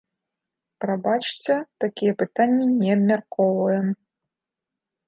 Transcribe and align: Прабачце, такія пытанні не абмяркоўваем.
Прабачце, 0.85 1.53
такія 1.85 2.17
пытанні 2.25 2.67
не 2.79 2.89
абмяркоўваем. 2.95 3.87